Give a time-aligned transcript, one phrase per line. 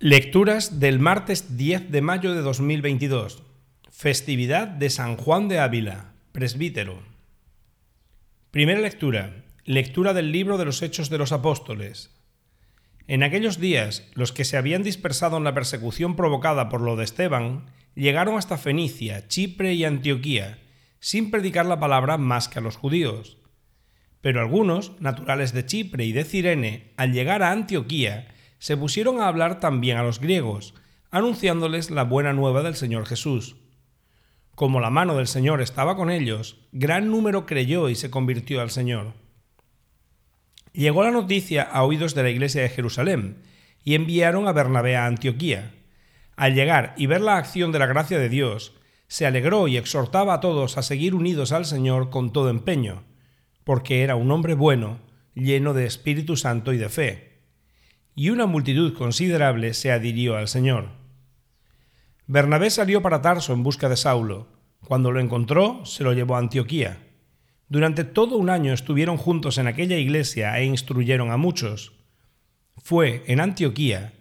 [0.00, 3.44] Lecturas del martes 10 de mayo de 2022.
[3.92, 7.00] Festividad de San Juan de Ávila, presbítero.
[8.50, 9.44] Primera lectura.
[9.64, 12.10] Lectura del libro de los Hechos de los Apóstoles.
[13.06, 17.04] En aquellos días, los que se habían dispersado en la persecución provocada por lo de
[17.04, 20.58] Esteban, llegaron hasta Fenicia, Chipre y Antioquía,
[20.98, 23.38] sin predicar la palabra más que a los judíos.
[24.20, 29.28] Pero algunos, naturales de Chipre y de Cirene, al llegar a Antioquía, se pusieron a
[29.28, 30.74] hablar también a los griegos,
[31.10, 33.56] anunciándoles la buena nueva del Señor Jesús.
[34.54, 38.70] Como la mano del Señor estaba con ellos, gran número creyó y se convirtió al
[38.70, 39.14] Señor.
[40.72, 43.42] Llegó la noticia a oídos de la iglesia de Jerusalén,
[43.84, 45.74] y enviaron a Bernabé a Antioquía.
[46.36, 48.72] Al llegar y ver la acción de la gracia de Dios,
[49.06, 53.04] se alegró y exhortaba a todos a seguir unidos al Señor con todo empeño,
[53.62, 55.00] porque era un hombre bueno,
[55.34, 57.33] lleno de Espíritu Santo y de fe
[58.14, 60.88] y una multitud considerable se adhirió al Señor.
[62.26, 64.48] Bernabé salió para Tarso en busca de Saulo.
[64.86, 66.98] Cuando lo encontró, se lo llevó a Antioquía.
[67.68, 71.92] Durante todo un año estuvieron juntos en aquella iglesia e instruyeron a muchos.
[72.76, 74.12] Fue en Antioquía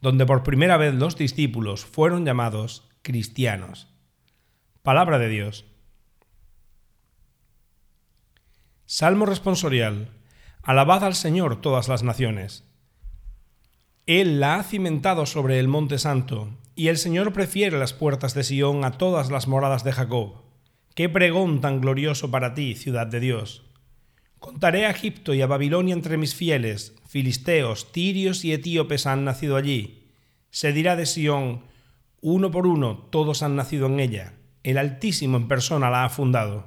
[0.00, 3.88] donde por primera vez los discípulos fueron llamados cristianos.
[4.82, 5.66] Palabra de Dios.
[8.86, 10.08] Salmo responsorial.
[10.62, 12.64] Alabad al Señor todas las naciones.
[14.06, 18.42] Él la ha cimentado sobre el monte santo, y el Señor prefiere las puertas de
[18.42, 20.42] Sión a todas las moradas de Jacob.
[20.94, 23.62] Qué pregón tan glorioso para ti, ciudad de Dios.
[24.38, 29.56] Contaré a Egipto y a Babilonia entre mis fieles, filisteos, tirios y etíopes han nacido
[29.56, 30.08] allí.
[30.50, 31.64] Se dirá de Sión,
[32.22, 36.66] uno por uno todos han nacido en ella, el Altísimo en persona la ha fundado.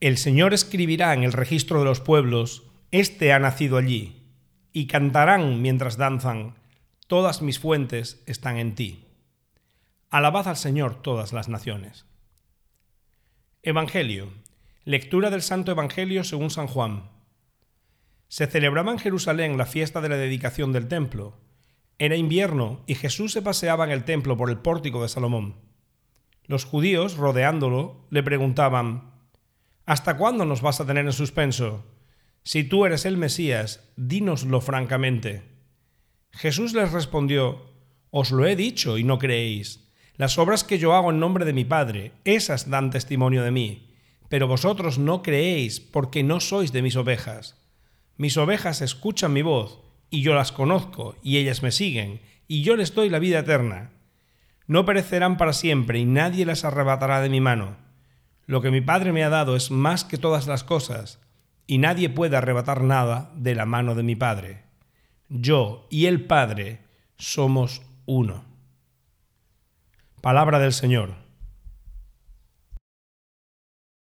[0.00, 4.25] El Señor escribirá en el registro de los pueblos, Este ha nacido allí
[4.76, 6.54] y cantarán mientras danzan,
[7.06, 9.06] todas mis fuentes están en ti.
[10.10, 12.04] Alabad al Señor todas las naciones.
[13.62, 14.28] Evangelio.
[14.84, 17.08] Lectura del Santo Evangelio según San Juan.
[18.28, 21.38] Se celebraba en Jerusalén la fiesta de la dedicación del templo.
[21.98, 25.54] Era invierno y Jesús se paseaba en el templo por el pórtico de Salomón.
[26.44, 29.14] Los judíos, rodeándolo, le preguntaban,
[29.86, 31.82] ¿Hasta cuándo nos vas a tener en suspenso?
[32.46, 35.42] Si tú eres el Mesías, dínoslo francamente.
[36.30, 37.72] Jesús les respondió,
[38.10, 39.90] Os lo he dicho y no creéis.
[40.14, 43.90] Las obras que yo hago en nombre de mi Padre, esas dan testimonio de mí,
[44.28, 47.60] pero vosotros no creéis porque no sois de mis ovejas.
[48.16, 52.76] Mis ovejas escuchan mi voz, y yo las conozco, y ellas me siguen, y yo
[52.76, 53.90] les doy la vida eterna.
[54.68, 57.76] No perecerán para siempre, y nadie las arrebatará de mi mano.
[58.46, 61.25] Lo que mi Padre me ha dado es más que todas las cosas,
[61.66, 64.64] y nadie puede arrebatar nada de la mano de mi Padre.
[65.28, 66.80] Yo y el Padre
[67.18, 68.44] somos uno.
[70.20, 71.25] Palabra del Señor.